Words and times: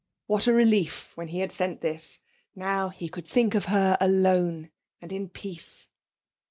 What 0.25 0.47
a 0.47 0.51
relief 0.53 1.11
when 1.13 1.27
he 1.27 1.41
had 1.41 1.51
sent 1.51 1.81
this 1.81 2.21
now 2.55 2.89
he 2.89 3.07
could 3.07 3.27
think 3.27 3.53
of 3.53 3.65
her 3.65 3.99
alone 4.01 4.71
in 4.99 5.29
peace.... 5.29 5.89